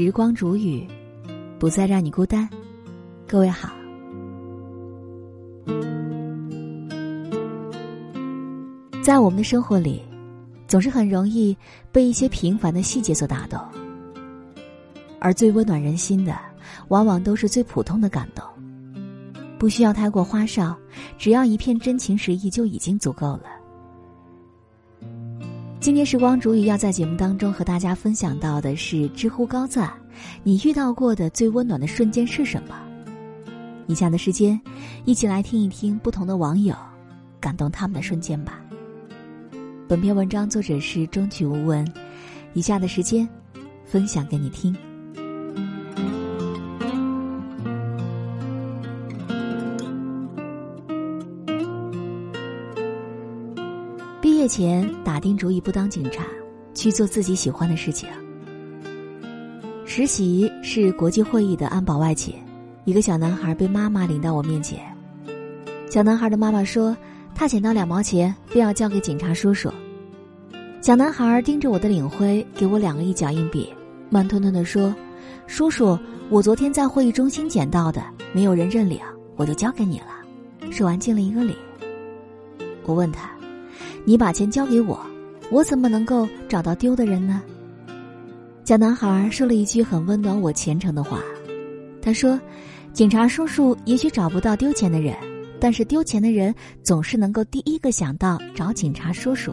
[0.00, 0.86] 时光煮雨，
[1.58, 2.48] 不再让你孤单。
[3.26, 3.72] 各位好。
[9.02, 10.00] 在我们的生活里，
[10.68, 11.56] 总是很容易
[11.90, 13.60] 被一些平凡的细节所打动，
[15.18, 16.38] 而最温暖人心的，
[16.86, 18.44] 往往都是最普通的感动。
[19.58, 20.76] 不需要太过花哨，
[21.18, 23.57] 只要一片真情实意就已经足够了。
[25.88, 29.90] 今天时光煮雨要在节目当中和大家分享到的是知乎高赞，
[30.42, 32.78] 你遇到过的最温暖的瞬间是什么？
[33.86, 34.60] 以下的时间，
[35.06, 36.76] 一起来听一听不同的网友
[37.40, 38.60] 感动他们的瞬间吧。
[39.88, 41.90] 本篇文章作者是中曲无闻，
[42.52, 43.26] 以下的时间
[43.86, 44.76] 分享给你听。
[54.48, 56.24] 前打定主意不当警察，
[56.74, 58.08] 去做自己喜欢的事情。
[59.84, 62.34] 实习是国际会议的安保外勤，
[62.84, 64.80] 一个小男孩被妈妈领到我面前。
[65.90, 66.96] 小男孩的妈妈说，
[67.34, 69.72] 他捡到两毛钱，非要交给警察叔叔。
[70.80, 73.68] 小男孩盯着我的领徽，给我两个一角硬币，
[74.10, 74.94] 慢吞吞的说
[75.46, 79.00] ：“叔叔，我昨天在会议中心捡到的，没有人认领，
[79.36, 80.06] 我就交给你了。”
[80.70, 81.56] 说完敬了一个礼。
[82.84, 83.37] 我问他。
[84.04, 84.98] 你把钱交给我，
[85.50, 87.42] 我怎么能够找到丢的人呢？
[88.64, 91.20] 小男孩说了一句很温暖我虔诚的话，
[92.02, 92.38] 他说
[92.92, 95.16] ：“警察叔叔也许找不到丢钱的人，
[95.58, 99.52] 但是丢钱的人总是能够第一个想到找警察叔叔。”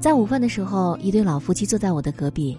[0.00, 2.56] 在午饭的时候，一对老夫妻坐在我的隔壁，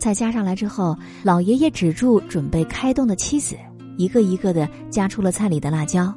[0.00, 3.54] 菜夹上来之后，老爷爷指住准备开动的妻子。
[4.02, 6.12] 一个一个的夹出了菜里的辣椒。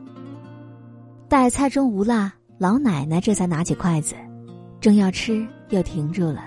[1.29, 4.16] 待菜中无辣，老奶奶这才拿起筷子，
[4.81, 6.44] 正要吃，又停住了。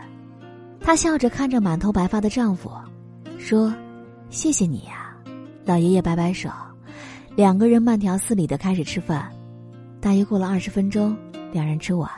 [0.80, 2.70] 她笑着看着满头白发的丈夫，
[3.38, 3.72] 说
[4.30, 5.14] ：“谢谢你呀。”
[5.64, 6.50] 老爷爷摆摆手，
[7.36, 9.30] 两个人慢条斯理的开始吃饭。
[10.00, 11.16] 大约过了二十分钟，
[11.52, 12.10] 两人吃完，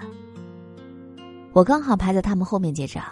[1.52, 3.02] 我刚好排在他们后面结账。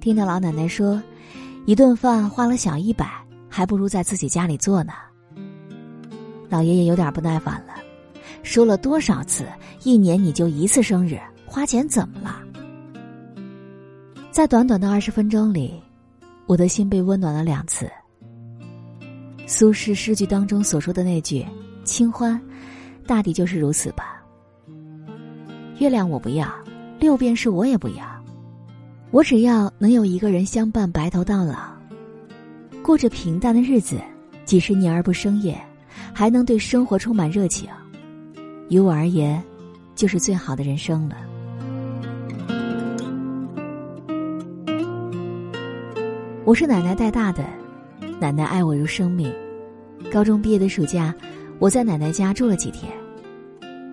[0.00, 1.00] 听到老奶奶说
[1.66, 3.06] ：“一顿饭花了小一百。”
[3.50, 4.92] 还不如在自己家里做呢。
[6.48, 7.74] 老爷爷有点不耐烦了，
[8.42, 9.44] 说了多少次，
[9.82, 12.42] 一年你就一次生日，花钱怎么了？
[14.30, 15.82] 在短短的二十分钟里，
[16.46, 17.90] 我的心被温暖了两次。
[19.46, 21.44] 苏轼诗句当中所说的那句
[21.82, 22.40] “清欢”，
[23.06, 24.22] 大抵就是如此吧。
[25.78, 26.48] 月亮我不要，
[26.98, 28.04] 六便士我也不要，
[29.10, 31.69] 我只要能有一个人相伴白头到老。
[32.90, 34.00] 过着平淡的日子，
[34.44, 35.56] 几十年而不生厌，
[36.12, 37.68] 还能对生活充满热情，
[38.68, 39.40] 于我而言，
[39.94, 41.16] 就是最好的人生了。
[46.44, 47.44] 我是奶奶带大的，
[48.18, 49.32] 奶奶爱我如生命。
[50.10, 51.14] 高中毕业的暑假，
[51.60, 52.92] 我在奶奶家住了几天。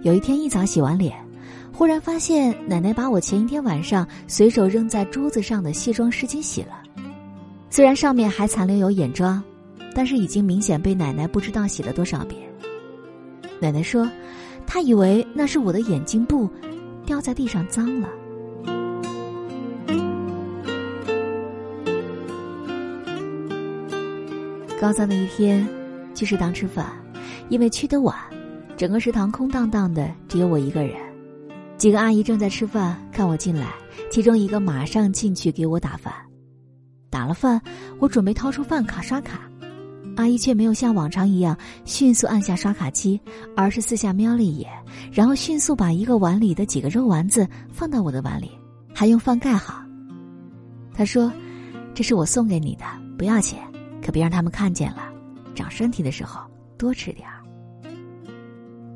[0.01, 1.15] 有一天一早洗完脸，
[1.71, 6.81] 忽然发现奶奶把我前一天晚上随手扔在桌子上的卸妆湿巾洗了。
[7.77, 9.39] 虽然上面还残留有眼妆，
[9.93, 12.41] 但是已经明显被奶奶不知道洗了多少遍。
[13.59, 14.09] 奶奶说，
[14.65, 16.49] 她以为那是我的眼镜布，
[17.05, 18.09] 掉在地上脏了。
[24.81, 25.63] 高三的一天，
[26.15, 26.91] 去食堂吃饭，
[27.49, 28.17] 因为去的晚，
[28.75, 30.95] 整个食堂空荡荡的，只有我一个人。
[31.77, 33.71] 几个阿姨正在吃饭，看我进来，
[34.09, 36.11] 其中一个马上进去给我打饭。
[37.09, 37.61] 打了饭，
[37.99, 39.41] 我准备掏出饭卡刷卡，
[40.15, 43.19] 阿姨却没有像往常一样迅速按下刷卡机，
[43.55, 44.69] 而是四下瞄了一眼，
[45.11, 48.51] 然后迅速把一个碗里的几个肉丸子放到我的碗里，
[48.93, 49.81] 还用饭盖好。
[50.93, 51.31] 她说
[51.93, 52.85] ：“这是我送给你的，
[53.17, 53.59] 不要钱，
[54.03, 55.03] 可别让他们看见了。
[55.55, 56.41] 长身体的时候
[56.77, 57.35] 多吃点儿。”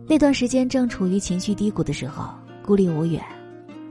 [0.07, 2.33] 那段时间正处于情绪低谷的时候，
[2.63, 3.23] 孤立无援，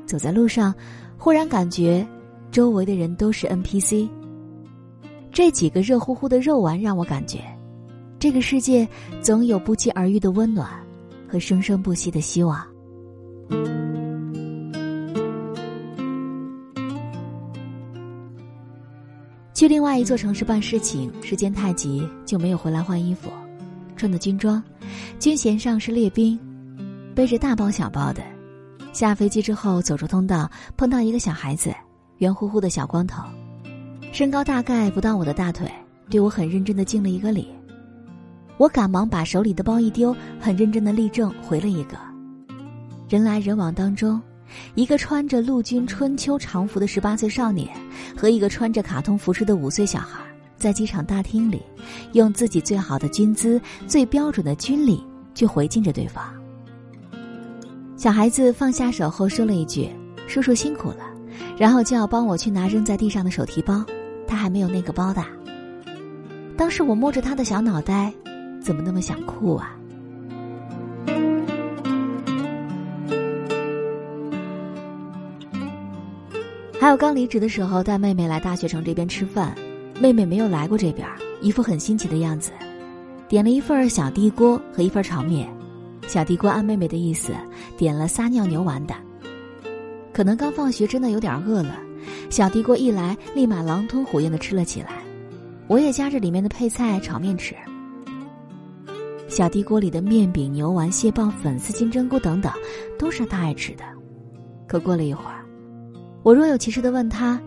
[0.05, 0.75] 走在路上，
[1.17, 2.07] 忽然感觉。
[2.51, 4.09] 周围的人都是 NPC。
[5.33, 7.41] 这几个热乎乎的肉丸让我感觉，
[8.19, 8.87] 这个世界
[9.21, 10.69] 总有不期而遇的温暖
[11.29, 12.67] 和生生不息的希望。
[19.55, 23.31] 去另外一座城市办事情，时间太急，就没有回来换衣服，
[23.95, 24.63] 穿的军装，
[25.19, 26.39] 军衔上是列兵，
[27.15, 28.23] 背着大包小包的，
[28.93, 31.71] 下飞机之后走出通道，碰到一个小孩子。
[32.21, 33.23] 圆乎乎的小光头，
[34.13, 35.67] 身高大概不到我的大腿，
[36.11, 37.49] 对我很认真的敬了一个礼。
[38.59, 41.97] 我赶忙把手里的包一丢，很认真的立正回了一个。
[43.09, 44.21] 人来人往当中，
[44.75, 47.67] 一个穿着陆军春秋常服的十八岁少年，
[48.15, 50.21] 和一个穿着卡通服饰的五岁小孩，
[50.59, 51.63] 在机场大厅里，
[52.13, 55.03] 用自己最好的军姿、最标准的军礼
[55.35, 56.23] 去回敬着对方。
[57.97, 59.89] 小孩子放下手后说了一句
[60.29, 60.97] ：“叔叔辛苦了。”
[61.57, 63.85] 然后就要帮我去拿扔在地上的手提包，
[64.27, 65.23] 他还没有那个包的。
[66.57, 68.13] 当时我摸着他的小脑袋，
[68.61, 69.77] 怎么那么想哭啊？
[76.79, 79.55] 还有刚离职的时候带妹妹来大学城这边吃饭，
[80.01, 81.07] 妹妹没有来过这边，
[81.43, 82.53] 一副很新奇的样子，
[83.29, 85.47] 点了一份小地锅和一份炒面，
[86.07, 87.35] 小地锅按妹妹的意思
[87.77, 88.95] 点了撒尿牛丸的。
[90.13, 91.79] 可能刚放学真的有点饿了，
[92.31, 95.03] 小地锅一来立马狼吞虎咽的吃了起来，
[95.67, 97.55] 我也夹着里面的配菜炒面吃。
[99.29, 102.53] 小地锅里的面饼、牛丸、蟹棒、粉丝、金针菇等等，
[102.99, 103.85] 都是他爱吃的。
[104.67, 105.45] 可过了一会儿，
[106.25, 107.41] 我若有其事的问他：“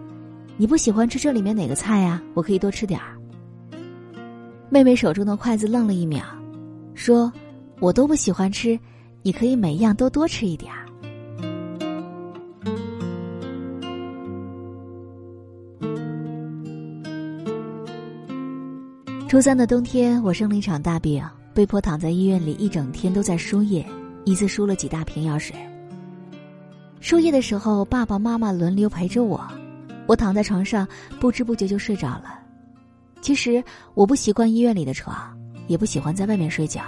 [0.56, 2.21] 你不喜欢吃这里面哪个菜呀？
[2.33, 3.18] 我可以多吃点儿。”
[4.71, 6.24] 妹妹手中的筷子愣了一秒，
[6.95, 7.31] 说
[7.81, 8.80] ：“我都不喜欢吃，
[9.21, 10.71] 你可以每样都多吃一点。”
[19.33, 21.19] 初三的冬天，我生了一场大病，
[21.56, 23.83] 被迫躺在医院里一整天都在输液，
[24.25, 25.56] 一次输了几大瓶药水。
[27.00, 29.44] 输液的时候，爸爸妈妈轮流陪着我，
[30.06, 30.88] 我躺在床上，
[31.19, 32.41] 不知不觉就睡着了。
[33.21, 33.63] 其实
[33.95, 36.83] 我不习惯医院里的床，也不喜欢在外面睡觉，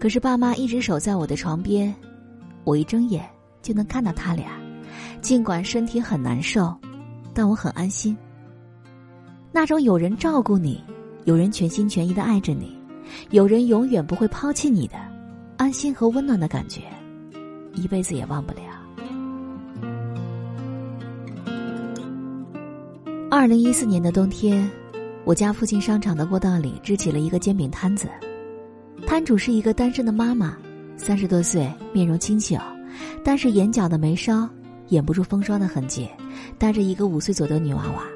[0.00, 1.94] 可是爸妈一直守在我的床边，
[2.64, 3.28] 我一睁眼
[3.60, 4.52] 就能看到他俩。
[5.20, 6.74] 尽管身体很难受，
[7.34, 8.16] 但我很安心。
[9.52, 10.82] 那种有人照顾你。
[11.26, 12.72] 有人全心全意的爱着你，
[13.30, 14.96] 有人永远不会抛弃你的
[15.56, 16.82] 安心和温暖的感觉，
[17.74, 18.60] 一辈子也忘不了。
[23.28, 24.70] 二零一四年的冬天，
[25.24, 28.08] 我家附近商场的过道里支起了一个煎饼摊子，
[29.04, 30.56] 摊主是一个单身的妈妈，
[30.96, 32.56] 三十多岁，面容清秀，
[33.24, 34.48] 但是眼角的眉梢
[34.90, 36.08] 掩不住风霜的痕迹，
[36.56, 38.15] 带着一个五岁左右的女娃娃。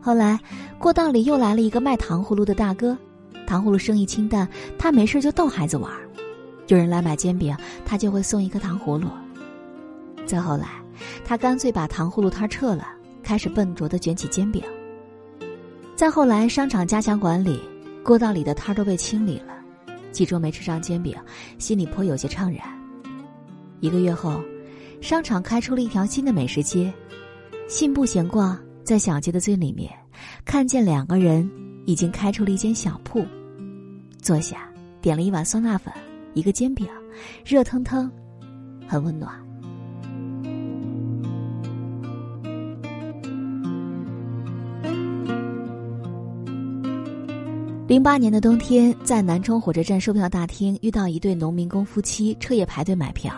[0.00, 0.38] 后来，
[0.78, 2.96] 过道里又来了一个卖糖葫芦的大哥，
[3.46, 4.48] 糖葫芦生意清淡，
[4.78, 5.92] 他没事就逗孩子玩
[6.68, 7.54] 有人来买煎饼，
[7.84, 9.08] 他就会送一颗糖葫芦。
[10.24, 10.68] 再后来，
[11.24, 12.86] 他干脆把糖葫芦摊撤了，
[13.22, 14.62] 开始笨拙的卷起煎饼。
[15.96, 17.60] 再后来，商场加强管理，
[18.02, 19.52] 过道里的摊都被清理了，
[20.12, 21.14] 几桌没吃上煎饼，
[21.58, 22.64] 心里颇有些怅然。
[23.80, 24.40] 一个月后，
[25.02, 26.90] 商场开出了一条新的美食街，
[27.68, 28.58] 信步闲逛。
[28.90, 29.88] 在小街的最里面，
[30.44, 31.48] 看见两个人
[31.86, 33.24] 已经开出了一间小铺，
[34.20, 34.68] 坐下，
[35.00, 35.94] 点了一碗酸辣粉，
[36.34, 36.88] 一个煎饼，
[37.46, 38.10] 热腾腾，
[38.88, 39.32] 很温暖。
[47.86, 53.32] 零八年的冬天，在南充火车站售票大厅遇到一对农民工夫妻，彻夜排队买票。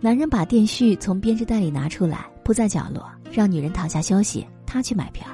[0.00, 3.08] 男人把电絮从编织袋里拿出来，铺在角落。
[3.32, 5.26] 让女人躺下休息，他去买票。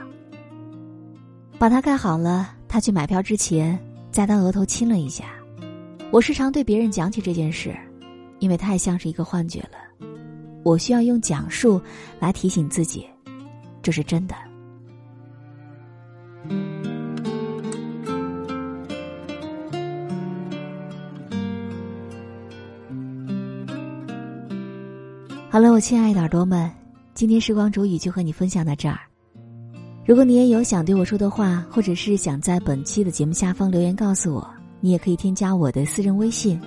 [1.59, 3.77] 把他盖好了，他去买票之前，
[4.13, 5.25] 在他额头亲了一下。
[6.13, 7.77] 我时常对别人讲起这件事，
[8.39, 10.07] 因为太像是一个幻觉了。
[10.63, 11.81] 我需要用讲述
[12.21, 13.05] 来提醒自己，
[13.83, 14.37] 这是真的。
[25.51, 26.71] 好了，我亲爱的耳朵们。
[27.19, 29.01] 今天时光煮雨就和你分享到这儿。
[30.07, 34.49] 如果你也有想对我说的话，或者是想在本期的节目下方留言告诉我，
[34.79, 36.61] 你也可以添加我的私人微信，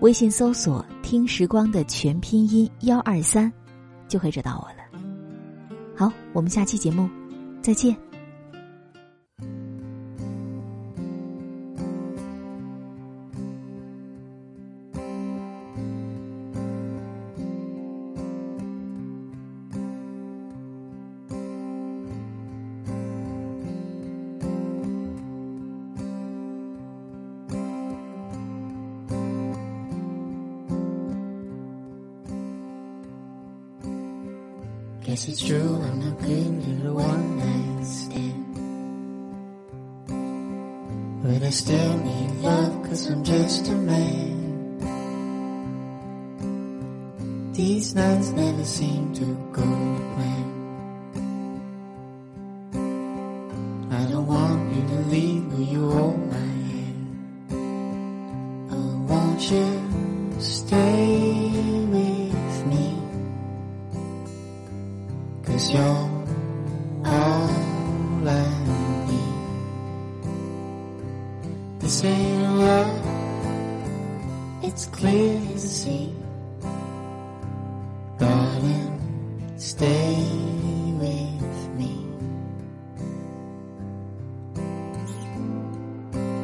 [0.00, 3.52] 微信搜索“听时光”的全拼音幺二三，
[4.08, 5.04] 就会找到我了。
[5.94, 7.06] 好，我们下期节目
[7.60, 7.94] 再见。
[35.14, 38.54] Guess it's true, I'm not good at a one night stand.
[41.22, 44.80] But I still need love, cause I'm just a man.
[47.52, 49.83] These nights never seem to go
[74.74, 76.12] It's clear to see.
[78.18, 80.16] Darling, stay
[80.98, 81.94] with me.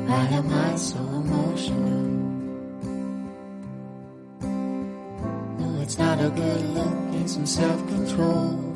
[0.06, 2.06] Why am I so emotional?
[5.59, 8.70] No, it's not a good look, need some self control.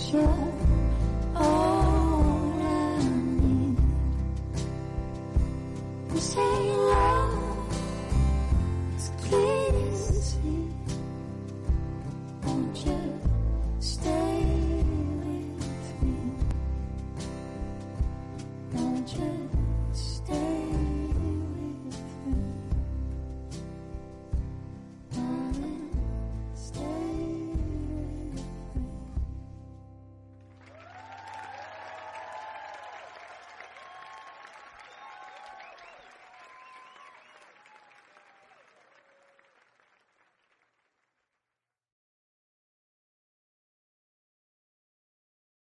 [0.00, 0.16] 些